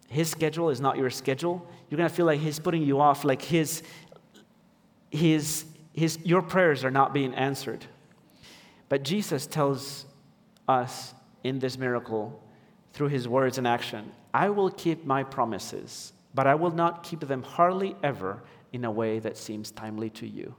his 0.07 0.29
schedule 0.29 0.69
is 0.69 0.79
not 0.79 0.97
your 0.97 1.09
schedule. 1.09 1.67
You're 1.89 1.97
going 1.97 2.09
to 2.09 2.15
feel 2.15 2.25
like 2.25 2.39
he's 2.39 2.59
putting 2.59 2.83
you 2.83 2.99
off, 2.99 3.23
like 3.23 3.41
his, 3.41 3.83
his, 5.09 5.65
his, 5.93 6.19
your 6.23 6.41
prayers 6.41 6.83
are 6.83 6.91
not 6.91 7.13
being 7.13 7.33
answered. 7.33 7.85
But 8.89 9.03
Jesus 9.03 9.47
tells 9.47 10.05
us 10.67 11.13
in 11.43 11.59
this 11.59 11.77
miracle, 11.77 12.41
through 12.93 13.09
his 13.09 13.27
words 13.27 13.57
and 13.57 13.67
action, 13.67 14.11
I 14.33 14.49
will 14.49 14.69
keep 14.69 15.05
my 15.05 15.23
promises, 15.23 16.13
but 16.33 16.47
I 16.47 16.55
will 16.55 16.71
not 16.71 17.03
keep 17.03 17.21
them 17.21 17.43
hardly 17.43 17.95
ever 18.03 18.41
in 18.73 18.85
a 18.85 18.91
way 18.91 19.19
that 19.19 19.37
seems 19.37 19.71
timely 19.71 20.09
to 20.11 20.27
you. 20.27 20.55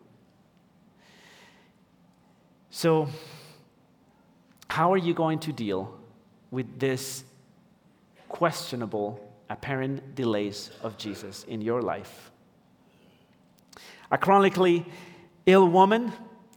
So, 2.71 3.09
how 4.69 4.93
are 4.93 4.99
you 4.99 5.15
going 5.15 5.39
to 5.41 5.53
deal 5.53 5.99
with 6.51 6.79
this 6.79 7.25
questionable 8.29 9.28
apparent 9.51 10.15
delays 10.15 10.71
of 10.83 10.97
Jesus 10.99 11.45
in 11.45 11.61
your 11.61 11.83
life? 11.83 12.31
A 14.11 14.19
chronically 14.19 14.87
ill 15.47 15.69
woman 15.69 16.13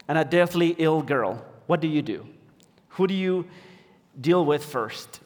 and 0.08 0.18
a 0.18 0.24
deathly 0.24 0.74
ill 0.78 1.02
girl 1.02 1.44
what 1.66 1.80
do 1.80 1.88
you 1.88 2.02
do? 2.02 2.26
Who 2.90 3.06
do 3.06 3.14
you 3.14 3.46
deal 4.20 4.44
with 4.44 4.64
first? 4.64 5.20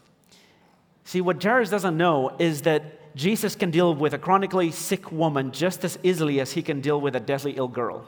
See, 1.04 1.20
what 1.20 1.42
Jairus 1.42 1.70
doesn't 1.70 1.96
know 1.96 2.36
is 2.38 2.62
that 2.62 3.14
Jesus 3.16 3.56
can 3.56 3.70
deal 3.70 3.94
with 3.94 4.12
a 4.12 4.18
chronically 4.18 4.70
sick 4.70 5.10
woman 5.10 5.50
just 5.50 5.84
as 5.84 5.98
easily 6.02 6.40
as 6.40 6.52
he 6.52 6.62
can 6.62 6.80
deal 6.80 7.00
with 7.00 7.16
a 7.16 7.20
deathly 7.20 7.52
ill 7.56 7.68
girl. 7.68 8.06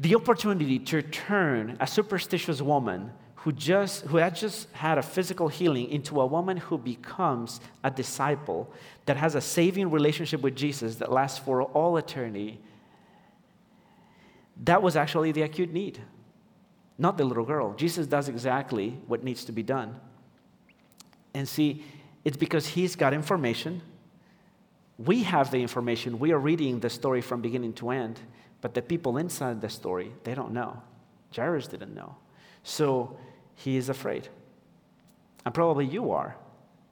The 0.00 0.14
opportunity 0.14 0.78
to 0.78 1.02
turn 1.02 1.76
a 1.80 1.86
superstitious 1.86 2.60
woman 2.60 3.12
who, 3.42 3.52
just, 3.52 4.02
who 4.06 4.16
had 4.18 4.34
just 4.34 4.70
had 4.72 4.98
a 4.98 5.02
physical 5.02 5.48
healing 5.48 5.88
into 5.88 6.20
a 6.20 6.26
woman 6.26 6.56
who 6.56 6.76
becomes 6.78 7.60
a 7.82 7.90
disciple 7.90 8.72
that 9.06 9.16
has 9.16 9.34
a 9.34 9.40
saving 9.40 9.90
relationship 9.90 10.40
with 10.40 10.54
Jesus 10.54 10.96
that 10.96 11.10
lasts 11.10 11.38
for 11.38 11.62
all 11.62 11.96
eternity, 11.96 12.60
that 14.64 14.82
was 14.82 14.96
actually 14.96 15.32
the 15.32 15.42
acute 15.42 15.72
need 15.72 16.00
not 17.00 17.16
the 17.16 17.24
little 17.24 17.44
girl. 17.44 17.72
Jesus 17.72 18.06
does 18.06 18.28
exactly 18.28 18.90
what 19.06 19.24
needs 19.24 19.46
to 19.46 19.52
be 19.52 19.62
done. 19.62 19.98
And 21.32 21.48
see, 21.48 21.82
it's 22.26 22.36
because 22.36 22.66
he's 22.66 22.94
got 22.94 23.14
information. 23.14 23.80
We 24.98 25.22
have 25.22 25.50
the 25.50 25.62
information. 25.62 26.18
We 26.18 26.32
are 26.32 26.38
reading 26.38 26.78
the 26.78 26.90
story 26.90 27.22
from 27.22 27.40
beginning 27.40 27.72
to 27.74 27.88
end, 27.88 28.20
but 28.60 28.74
the 28.74 28.82
people 28.82 29.16
inside 29.16 29.62
the 29.62 29.70
story, 29.70 30.12
they 30.24 30.34
don't 30.34 30.52
know. 30.52 30.82
Jairus 31.34 31.68
didn't 31.68 31.94
know. 31.94 32.16
So 32.62 33.16
he 33.54 33.76
is 33.76 33.88
afraid. 33.88 34.28
And 35.44 35.54
probably 35.54 35.86
you 35.86 36.12
are, 36.12 36.36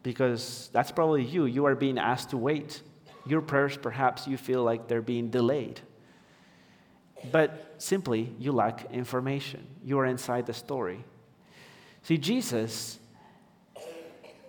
because 0.03 0.71
that's 0.73 0.91
probably 0.91 1.25
you. 1.25 1.45
You 1.45 1.67
are 1.67 1.75
being 1.75 1.99
asked 1.99 2.31
to 2.31 2.37
wait. 2.37 2.83
Your 3.27 3.43
prayers, 3.43 3.77
perhaps, 3.77 4.27
you 4.27 4.37
feel 4.37 4.63
like 4.63 4.89
they're 4.89 5.03
being 5.03 5.31
delayed. 5.31 5.81
But 7.31 7.75
simply, 7.79 8.33
you 8.39 8.53
lack 8.53 8.93
information. 8.93 9.67
You 9.85 9.99
are 9.99 10.07
inside 10.07 10.47
the 10.47 10.55
story. 10.55 11.05
See, 12.03 12.17
Jesus 12.17 12.99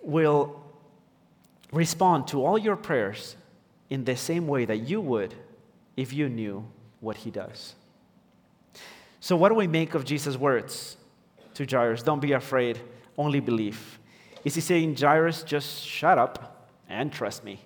will 0.02 0.62
respond 1.72 2.28
to 2.28 2.44
all 2.44 2.56
your 2.56 2.76
prayers 2.76 3.36
in 3.90 4.04
the 4.04 4.16
same 4.16 4.46
way 4.46 4.64
that 4.64 4.78
you 4.78 5.00
would 5.00 5.34
if 5.96 6.12
you 6.12 6.28
knew 6.28 6.66
what 7.00 7.18
he 7.18 7.30
does. 7.30 7.74
So, 9.20 9.36
what 9.36 9.50
do 9.50 9.54
we 9.54 9.66
make 9.66 9.94
of 9.94 10.04
Jesus' 10.04 10.36
words 10.36 10.96
to 11.64 11.76
Jairus? 11.76 12.02
Don't 12.02 12.20
be 12.20 12.32
afraid, 12.32 12.80
only 13.16 13.40
believe. 13.40 13.98
Is 14.44 14.54
he 14.54 14.60
saying, 14.60 14.96
Jairus, 14.96 15.42
just 15.42 15.84
shut 15.84 16.18
up 16.18 16.66
and 16.88 17.12
trust 17.12 17.44
me? 17.44 17.60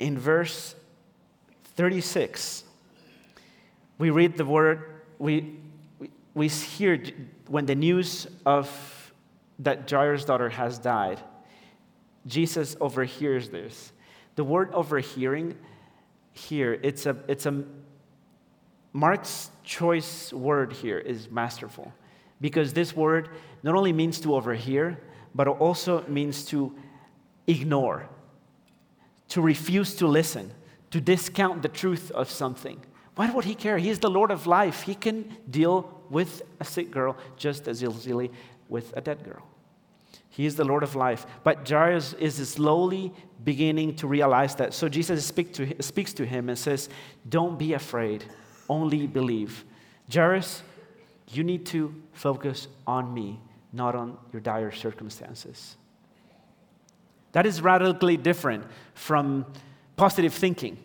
in 0.00 0.18
verse 0.18 0.74
36, 1.76 2.64
we 3.98 4.08
read 4.08 4.36
the 4.38 4.46
word, 4.46 5.02
we, 5.18 5.58
we, 5.98 6.10
we 6.34 6.48
hear 6.48 7.02
when 7.48 7.66
the 7.66 7.74
news 7.74 8.26
of 8.46 9.12
that 9.58 9.88
Jairus' 9.88 10.24
daughter 10.24 10.48
has 10.48 10.78
died, 10.78 11.20
Jesus 12.26 12.76
overhears 12.80 13.50
this. 13.50 13.92
The 14.36 14.44
word 14.44 14.72
overhearing 14.72 15.54
here, 16.32 16.80
it's 16.82 17.04
a, 17.04 17.16
it's 17.28 17.44
a, 17.44 17.62
Mark's 18.92 19.50
choice 19.64 20.32
word 20.32 20.72
here 20.72 20.98
is 20.98 21.30
masterful 21.30 21.92
because 22.40 22.72
this 22.72 22.94
word 22.96 23.28
not 23.62 23.74
only 23.74 23.92
means 23.92 24.20
to 24.20 24.34
overhear, 24.34 24.98
but 25.34 25.46
also 25.46 26.04
means 26.08 26.44
to 26.46 26.74
ignore 27.46 28.08
to 29.30 29.40
refuse 29.40 29.94
to 29.94 30.06
listen, 30.06 30.50
to 30.90 31.00
discount 31.00 31.62
the 31.62 31.68
truth 31.68 32.10
of 32.10 32.28
something. 32.28 32.80
Why 33.14 33.30
would 33.30 33.44
he 33.44 33.54
care? 33.54 33.78
He 33.78 33.88
is 33.88 34.00
the 34.00 34.10
Lord 34.10 34.30
of 34.30 34.46
life. 34.46 34.82
He 34.82 34.94
can 34.94 35.36
deal 35.48 36.02
with 36.10 36.42
a 36.58 36.64
sick 36.64 36.90
girl 36.90 37.16
just 37.36 37.68
as 37.68 37.82
easily 37.82 38.30
with 38.68 38.92
a 38.96 39.00
dead 39.00 39.24
girl. 39.24 39.46
He 40.28 40.46
is 40.46 40.56
the 40.56 40.64
Lord 40.64 40.82
of 40.82 40.96
life. 40.96 41.26
But 41.44 41.68
Jairus 41.68 42.12
is 42.14 42.36
slowly 42.48 43.12
beginning 43.42 43.96
to 43.96 44.06
realize 44.06 44.54
that. 44.56 44.74
So 44.74 44.88
Jesus 44.88 45.24
speak 45.24 45.52
to, 45.54 45.80
speaks 45.82 46.12
to 46.14 46.26
him 46.26 46.48
and 46.48 46.58
says, 46.58 46.88
Don't 47.28 47.58
be 47.58 47.74
afraid, 47.74 48.24
only 48.70 49.06
believe. 49.06 49.64
Jairus, 50.12 50.62
you 51.28 51.44
need 51.44 51.66
to 51.66 51.94
focus 52.12 52.68
on 52.86 53.12
me, 53.12 53.40
not 53.72 53.94
on 53.94 54.16
your 54.32 54.40
dire 54.40 54.72
circumstances. 54.72 55.76
That 57.32 57.46
is 57.46 57.60
radically 57.60 58.16
different 58.16 58.64
from 58.94 59.44
positive 59.96 60.32
thinking. 60.32 60.78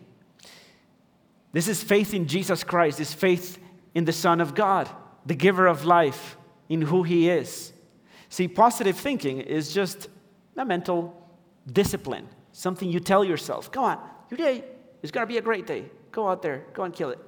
This 1.52 1.68
is 1.68 1.82
faith 1.82 2.12
in 2.12 2.26
Jesus 2.26 2.62
Christ, 2.62 2.98
this 2.98 3.14
faith 3.14 3.58
in 3.94 4.04
the 4.04 4.12
Son 4.12 4.40
of 4.40 4.54
God, 4.54 4.88
the 5.24 5.34
giver 5.34 5.66
of 5.66 5.84
life, 5.84 6.36
in 6.68 6.82
who 6.82 7.02
He 7.02 7.30
is. 7.30 7.72
See, 8.28 8.48
positive 8.48 8.96
thinking 8.96 9.40
is 9.40 9.72
just 9.72 10.08
a 10.56 10.64
mental 10.64 11.14
discipline, 11.72 12.28
something 12.52 12.90
you 12.90 13.00
tell 13.00 13.24
yourself. 13.24 13.70
Come 13.70 13.84
on, 13.84 13.98
your 14.30 14.38
day 14.38 14.64
is 15.02 15.10
going 15.10 15.26
to 15.26 15.32
be 15.32 15.38
a 15.38 15.42
great 15.42 15.66
day. 15.66 15.86
Go 16.12 16.28
out 16.28 16.42
there, 16.42 16.64
go 16.74 16.82
and 16.84 16.94
kill 16.94 17.10
it. 17.10 17.18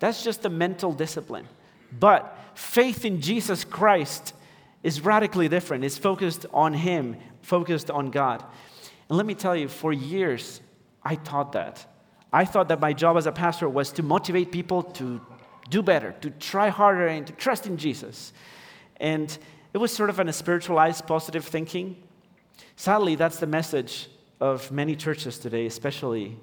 That's 0.00 0.24
just 0.24 0.44
a 0.44 0.50
mental 0.50 0.92
discipline. 0.92 1.46
But 1.98 2.36
faith 2.54 3.04
in 3.04 3.20
Jesus 3.20 3.64
Christ 3.64 4.34
is 4.82 5.02
radically 5.02 5.48
different. 5.48 5.84
It's 5.84 5.98
focused 5.98 6.46
on 6.52 6.74
Him, 6.74 7.16
focused 7.42 7.90
on 7.90 8.10
God. 8.10 8.44
And 9.08 9.16
let 9.16 9.26
me 9.26 9.34
tell 9.34 9.54
you, 9.54 9.68
for 9.68 9.92
years, 9.92 10.60
I 11.02 11.16
taught 11.16 11.52
that. 11.52 11.86
I 12.32 12.44
thought 12.44 12.68
that 12.68 12.80
my 12.80 12.92
job 12.92 13.16
as 13.16 13.26
a 13.26 13.32
pastor 13.32 13.68
was 13.68 13.92
to 13.92 14.02
motivate 14.02 14.52
people 14.52 14.82
to 14.82 15.20
do 15.68 15.82
better, 15.82 16.12
to 16.20 16.30
try 16.30 16.68
harder, 16.68 17.06
and 17.06 17.26
to 17.26 17.32
trust 17.34 17.66
in 17.66 17.76
Jesus. 17.76 18.32
And 18.96 19.36
it 19.72 19.78
was 19.78 19.92
sort 19.92 20.10
of 20.10 20.18
an 20.18 20.32
spiritualized 20.32 21.06
positive 21.06 21.44
thinking. 21.44 21.96
Sadly, 22.76 23.16
that's 23.16 23.38
the 23.38 23.46
message 23.46 24.08
of 24.40 24.70
many 24.70 24.96
churches 24.96 25.38
today, 25.38 25.66
especially 25.66 26.38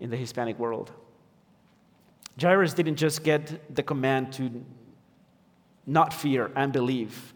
in 0.00 0.10
the 0.10 0.16
Hispanic 0.16 0.58
world. 0.58 0.92
Jairus 2.40 2.74
didn't 2.74 2.96
just 2.96 3.24
get 3.24 3.74
the 3.74 3.82
command 3.82 4.32
to 4.34 4.64
not 5.86 6.12
fear 6.12 6.50
and 6.54 6.72
believe, 6.72 7.34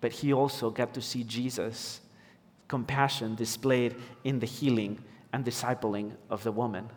but 0.00 0.12
he 0.12 0.32
also 0.32 0.70
got 0.70 0.94
to 0.94 1.02
see 1.02 1.22
Jesus' 1.22 2.00
compassion 2.68 3.34
displayed 3.34 3.94
in 4.24 4.40
the 4.40 4.46
healing 4.46 4.98
and 5.32 5.44
discipling 5.44 6.12
of 6.30 6.42
the 6.42 6.52
woman. 6.52 6.88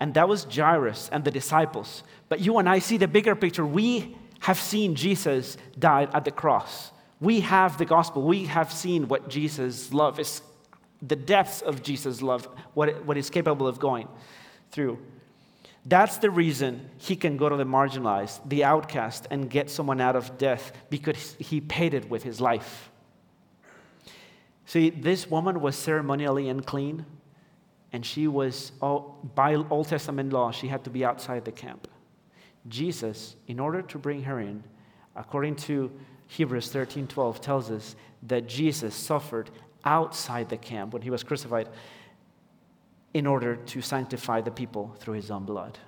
And 0.00 0.14
that 0.14 0.28
was 0.28 0.44
Jairus 0.44 1.08
and 1.12 1.24
the 1.24 1.30
disciples. 1.30 2.02
But 2.28 2.40
you 2.40 2.58
and 2.58 2.68
I 2.68 2.80
see 2.80 2.96
the 2.96 3.08
bigger 3.08 3.34
picture. 3.34 3.64
We 3.64 4.16
have 4.40 4.58
seen 4.58 4.94
Jesus 4.94 5.56
died 5.78 6.10
at 6.12 6.24
the 6.24 6.32
cross. 6.32 6.90
We 7.20 7.40
have 7.40 7.78
the 7.78 7.84
gospel. 7.84 8.22
We 8.22 8.46
have 8.46 8.72
seen 8.72 9.06
what 9.06 9.28
Jesus' 9.28 9.92
love 9.92 10.18
is, 10.18 10.42
the 11.00 11.14
depths 11.16 11.62
of 11.62 11.82
Jesus' 11.82 12.20
love, 12.20 12.48
what, 12.74 13.16
he's 13.16 13.30
capable 13.30 13.68
of 13.68 13.78
going 13.78 14.08
through. 14.72 14.98
That's 15.84 16.18
the 16.18 16.30
reason 16.30 16.88
he 16.98 17.16
can 17.16 17.36
go 17.36 17.48
to 17.48 17.56
the 17.56 17.64
marginalized, 17.64 18.48
the 18.48 18.64
outcast, 18.64 19.26
and 19.30 19.50
get 19.50 19.68
someone 19.68 20.00
out 20.00 20.14
of 20.14 20.38
death 20.38 20.72
because 20.90 21.34
he 21.40 21.60
paid 21.60 21.92
it 21.92 22.08
with 22.08 22.22
his 22.22 22.40
life. 22.40 22.90
See, 24.64 24.90
this 24.90 25.28
woman 25.28 25.60
was 25.60 25.76
ceremonially 25.76 26.48
unclean, 26.48 27.04
and 27.92 28.06
she 28.06 28.28
was, 28.28 28.72
oh, 28.80 29.16
by 29.34 29.54
Old 29.54 29.88
Testament 29.88 30.32
law, 30.32 30.52
she 30.52 30.68
had 30.68 30.84
to 30.84 30.90
be 30.90 31.04
outside 31.04 31.44
the 31.44 31.52
camp. 31.52 31.88
Jesus, 32.68 33.34
in 33.48 33.58
order 33.58 33.82
to 33.82 33.98
bring 33.98 34.22
her 34.22 34.38
in, 34.38 34.62
according 35.16 35.56
to 35.56 35.90
Hebrews 36.28 36.70
13 36.70 37.08
12, 37.08 37.40
tells 37.40 37.70
us 37.70 37.96
that 38.22 38.46
Jesus 38.46 38.94
suffered 38.94 39.50
outside 39.84 40.48
the 40.48 40.56
camp 40.56 40.92
when 40.92 41.02
he 41.02 41.10
was 41.10 41.24
crucified 41.24 41.68
in 43.14 43.26
order 43.26 43.56
to 43.56 43.82
sanctify 43.82 44.40
the 44.40 44.50
people 44.50 44.94
through 44.98 45.14
his 45.14 45.30
own 45.30 45.44
blood. 45.44 45.78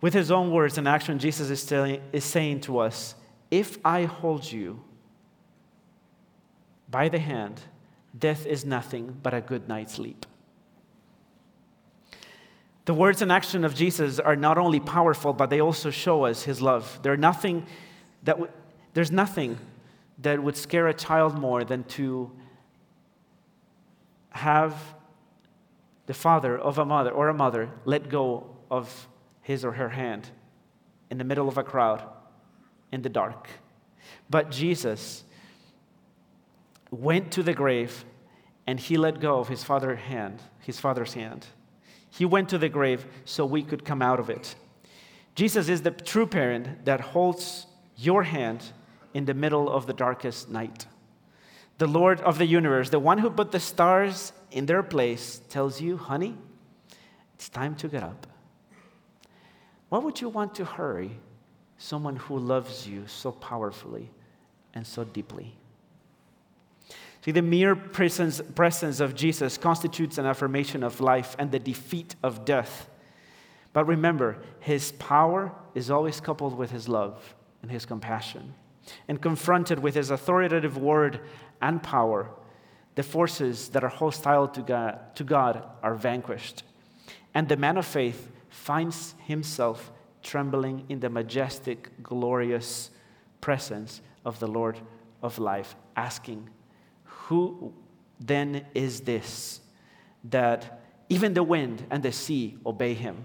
With 0.00 0.14
his 0.14 0.30
own 0.30 0.50
words 0.50 0.78
and 0.78 0.88
action, 0.88 1.18
Jesus 1.18 1.50
is, 1.50 1.64
telling, 1.64 2.00
is 2.12 2.24
saying 2.24 2.60
to 2.62 2.78
us 2.78 3.14
If 3.50 3.78
I 3.84 4.04
hold 4.04 4.50
you 4.50 4.82
by 6.90 7.08
the 7.08 7.18
hand, 7.18 7.60
death 8.16 8.46
is 8.46 8.64
nothing 8.64 9.18
but 9.22 9.32
a 9.32 9.40
good 9.40 9.68
night's 9.68 9.94
sleep. 9.94 10.26
The 12.84 12.94
words 12.94 13.22
and 13.22 13.30
action 13.30 13.64
of 13.64 13.76
Jesus 13.76 14.18
are 14.18 14.34
not 14.34 14.58
only 14.58 14.80
powerful, 14.80 15.32
but 15.32 15.50
they 15.50 15.60
also 15.60 15.90
show 15.90 16.24
us 16.24 16.42
his 16.42 16.60
love. 16.60 16.98
There's 17.02 17.18
nothing 17.18 17.64
that 18.24 18.32
w- 18.32 18.50
there's 18.92 19.12
nothing 19.12 19.58
that 20.18 20.42
would 20.42 20.56
scare 20.56 20.88
a 20.88 20.94
child 20.94 21.38
more 21.38 21.62
than 21.64 21.84
to 21.84 22.30
have 24.30 24.74
the 26.06 26.14
father 26.14 26.58
of 26.58 26.78
a 26.78 26.84
mother 26.84 27.10
or 27.10 27.28
a 27.28 27.34
mother 27.34 27.70
let 27.84 28.08
go 28.08 28.56
of 28.70 29.08
his 29.42 29.64
or 29.64 29.72
her 29.72 29.90
hand 29.90 30.30
in 31.10 31.18
the 31.18 31.24
middle 31.24 31.48
of 31.48 31.58
a 31.58 31.62
crowd 31.62 32.02
in 32.90 33.02
the 33.02 33.08
dark. 33.08 33.48
But 34.30 34.50
Jesus 34.50 35.24
went 36.90 37.32
to 37.32 37.42
the 37.42 37.54
grave 37.54 38.04
and 38.66 38.78
he 38.78 38.96
let 38.96 39.20
go 39.20 39.38
of 39.38 39.48
his 39.48 39.64
father's 39.64 40.00
hand, 40.00 40.40
his 40.60 40.78
father's 40.78 41.14
hand. 41.14 41.46
He 42.10 42.24
went 42.24 42.48
to 42.50 42.58
the 42.58 42.68
grave 42.68 43.06
so 43.24 43.44
we 43.44 43.62
could 43.62 43.84
come 43.84 44.02
out 44.02 44.20
of 44.20 44.30
it. 44.30 44.54
Jesus 45.34 45.68
is 45.68 45.82
the 45.82 45.90
true 45.90 46.26
parent 46.26 46.84
that 46.84 47.00
holds 47.00 47.66
your 47.96 48.22
hand 48.22 48.72
in 49.14 49.24
the 49.24 49.34
middle 49.34 49.68
of 49.70 49.86
the 49.86 49.92
darkest 49.92 50.50
night. 50.50 50.86
The 51.78 51.86
Lord 51.86 52.20
of 52.20 52.38
the 52.38 52.46
universe, 52.46 52.90
the 52.90 52.98
one 52.98 53.18
who 53.18 53.30
put 53.30 53.50
the 53.50 53.60
stars 53.60 54.32
in 54.50 54.66
their 54.66 54.82
place, 54.82 55.40
tells 55.48 55.80
you, 55.80 55.96
honey, 55.96 56.36
it's 57.34 57.48
time 57.48 57.74
to 57.76 57.88
get 57.88 58.02
up. 58.02 58.26
Why 59.88 59.98
would 59.98 60.20
you 60.20 60.28
want 60.28 60.54
to 60.56 60.64
hurry 60.64 61.18
someone 61.76 62.16
who 62.16 62.38
loves 62.38 62.86
you 62.86 63.06
so 63.06 63.32
powerfully 63.32 64.10
and 64.74 64.86
so 64.86 65.04
deeply? 65.04 65.56
See, 67.24 67.30
the 67.30 67.42
mere 67.42 67.76
presence, 67.76 68.40
presence 68.54 69.00
of 69.00 69.14
Jesus 69.14 69.56
constitutes 69.56 70.18
an 70.18 70.26
affirmation 70.26 70.82
of 70.82 71.00
life 71.00 71.36
and 71.38 71.52
the 71.52 71.58
defeat 71.58 72.16
of 72.22 72.44
death. 72.44 72.88
But 73.72 73.86
remember, 73.86 74.38
his 74.60 74.92
power 74.92 75.52
is 75.74 75.90
always 75.90 76.20
coupled 76.20 76.56
with 76.56 76.70
his 76.70 76.88
love 76.88 77.34
and 77.62 77.70
his 77.70 77.86
compassion. 77.86 78.54
And 79.06 79.22
confronted 79.22 79.78
with 79.78 79.94
his 79.94 80.10
authoritative 80.10 80.76
word 80.76 81.20
and 81.62 81.82
power, 81.82 82.28
the 82.94 83.02
forces 83.02 83.68
that 83.70 83.82
are 83.82 83.88
hostile 83.88 84.48
to 84.48 84.60
God, 84.60 85.16
to 85.16 85.24
God 85.24 85.64
are 85.82 85.94
vanquished. 85.94 86.64
And 87.32 87.48
the 87.48 87.56
man 87.56 87.78
of 87.78 87.86
faith 87.86 88.30
finds 88.50 89.14
himself 89.26 89.90
trembling 90.22 90.84
in 90.88 91.00
the 91.00 91.08
majestic, 91.08 91.90
glorious 92.02 92.90
presence 93.40 94.02
of 94.24 94.38
the 94.38 94.46
Lord 94.46 94.78
of 95.22 95.38
life, 95.38 95.74
asking, 95.96 96.50
who 97.04 97.72
then 98.20 98.66
is 98.74 99.00
this 99.00 99.60
that 100.24 100.80
even 101.08 101.34
the 101.34 101.42
wind 101.42 101.84
and 101.90 102.02
the 102.02 102.12
sea 102.12 102.58
obey 102.64 102.94
him? 102.94 103.24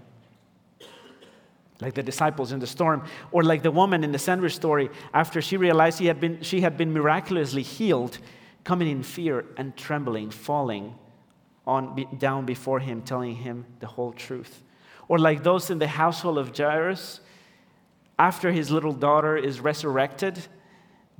Like 1.80 1.94
the 1.94 2.02
disciples 2.02 2.50
in 2.50 2.58
the 2.58 2.66
storm, 2.66 3.04
or 3.30 3.42
like 3.42 3.62
the 3.62 3.70
woman 3.70 4.02
in 4.02 4.10
the 4.10 4.18
sandwich 4.18 4.54
story, 4.54 4.90
after 5.14 5.40
she 5.40 5.56
realized 5.56 5.98
he 5.98 6.06
had 6.06 6.20
been, 6.20 6.42
she 6.42 6.60
had 6.60 6.76
been 6.76 6.92
miraculously 6.92 7.62
healed, 7.62 8.18
coming 8.64 8.88
in 8.88 9.02
fear 9.02 9.44
and 9.56 9.76
trembling, 9.76 10.30
falling 10.30 10.94
on, 11.66 12.04
down 12.18 12.46
before 12.46 12.80
him, 12.80 13.02
telling 13.02 13.36
him 13.36 13.64
the 13.78 13.86
whole 13.86 14.12
truth. 14.12 14.62
Or 15.06 15.18
like 15.18 15.44
those 15.44 15.70
in 15.70 15.78
the 15.78 15.86
household 15.86 16.38
of 16.38 16.56
Jairus, 16.56 17.20
after 18.18 18.50
his 18.50 18.70
little 18.70 18.92
daughter 18.92 19.36
is 19.36 19.60
resurrected, 19.60 20.38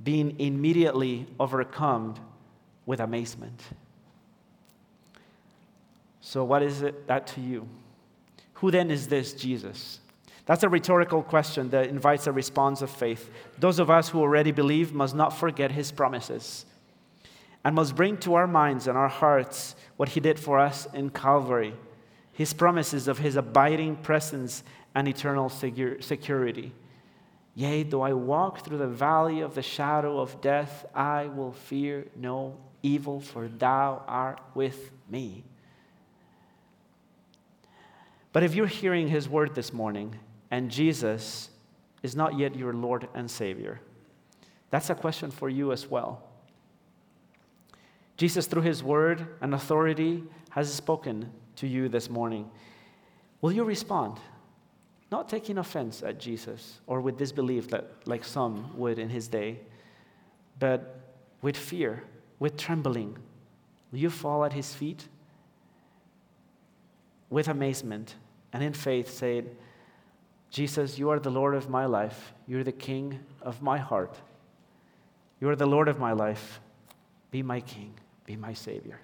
being 0.02 0.38
immediately 0.40 1.26
overcome 1.38 2.16
with 2.84 3.00
amazement. 3.00 3.62
So, 6.20 6.44
what 6.44 6.62
is 6.62 6.82
it 6.82 7.06
that 7.06 7.26
to 7.28 7.40
you? 7.40 7.68
Who 8.54 8.70
then 8.70 8.90
is 8.90 9.08
this 9.08 9.32
Jesus? 9.32 10.00
That's 10.48 10.62
a 10.62 10.68
rhetorical 10.70 11.22
question 11.22 11.68
that 11.70 11.88
invites 11.88 12.26
a 12.26 12.32
response 12.32 12.80
of 12.80 12.88
faith. 12.88 13.30
Those 13.58 13.78
of 13.78 13.90
us 13.90 14.08
who 14.08 14.22
already 14.22 14.50
believe 14.50 14.94
must 14.94 15.14
not 15.14 15.36
forget 15.36 15.70
his 15.70 15.92
promises 15.92 16.64
and 17.66 17.74
must 17.74 17.94
bring 17.94 18.16
to 18.18 18.32
our 18.32 18.46
minds 18.46 18.88
and 18.88 18.96
our 18.96 19.10
hearts 19.10 19.76
what 19.98 20.08
he 20.08 20.20
did 20.20 20.40
for 20.40 20.58
us 20.58 20.88
in 20.94 21.10
Calvary 21.10 21.74
his 22.32 22.54
promises 22.54 23.08
of 23.08 23.18
his 23.18 23.34
abiding 23.34 23.96
presence 23.96 24.62
and 24.94 25.08
eternal 25.08 25.50
security. 25.50 26.72
Yea, 27.56 27.82
though 27.82 28.02
I 28.02 28.12
walk 28.12 28.64
through 28.64 28.78
the 28.78 28.86
valley 28.86 29.40
of 29.40 29.56
the 29.56 29.62
shadow 29.62 30.20
of 30.20 30.40
death, 30.40 30.86
I 30.94 31.26
will 31.26 31.50
fear 31.50 32.06
no 32.14 32.56
evil, 32.80 33.20
for 33.20 33.48
thou 33.48 34.04
art 34.06 34.40
with 34.54 34.92
me. 35.10 35.42
But 38.32 38.44
if 38.44 38.54
you're 38.54 38.68
hearing 38.68 39.08
his 39.08 39.28
word 39.28 39.56
this 39.56 39.72
morning 39.72 40.14
and 40.50 40.70
Jesus 40.70 41.50
is 42.02 42.16
not 42.16 42.38
yet 42.38 42.56
your 42.56 42.72
Lord 42.72 43.08
and 43.14 43.30
Savior, 43.30 43.80
that's 44.70 44.90
a 44.90 44.94
question 44.94 45.30
for 45.30 45.48
you 45.48 45.72
as 45.72 45.86
well. 45.86 46.22
Jesus, 48.16 48.46
through 48.46 48.62
his 48.62 48.82
word 48.82 49.26
and 49.40 49.54
authority, 49.54 50.24
has 50.50 50.72
spoken 50.72 51.30
to 51.56 51.66
you 51.66 51.88
this 51.88 52.10
morning. 52.10 52.50
Will 53.40 53.52
you 53.52 53.64
respond? 53.64 54.18
Not 55.10 55.28
taking 55.28 55.58
offense 55.58 56.02
at 56.02 56.18
Jesus 56.18 56.80
or 56.86 57.00
with 57.00 57.16
disbelief 57.16 57.68
that, 57.70 57.90
like 58.06 58.24
some 58.24 58.76
would 58.76 58.98
in 58.98 59.08
his 59.08 59.28
day, 59.28 59.60
but 60.58 61.00
with 61.40 61.56
fear, 61.56 62.02
with 62.38 62.56
trembling. 62.56 63.16
Will 63.92 64.00
you 64.00 64.10
fall 64.10 64.44
at 64.44 64.52
his 64.52 64.74
feet? 64.74 65.08
With 67.30 67.48
amazement 67.48 68.16
and 68.52 68.62
in 68.62 68.72
faith, 68.72 69.10
say, 69.10 69.44
Jesus, 70.50 70.98
you 70.98 71.10
are 71.10 71.18
the 71.18 71.30
Lord 71.30 71.54
of 71.54 71.68
my 71.68 71.86
life. 71.86 72.32
You're 72.46 72.64
the 72.64 72.72
King 72.72 73.20
of 73.42 73.60
my 73.62 73.78
heart. 73.78 74.18
You 75.40 75.48
are 75.48 75.56
the 75.56 75.66
Lord 75.66 75.88
of 75.88 75.98
my 75.98 76.12
life. 76.12 76.60
Be 77.30 77.42
my 77.42 77.60
King, 77.60 77.94
be 78.24 78.36
my 78.36 78.54
Savior. 78.54 78.98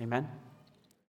Amen. 0.00 0.28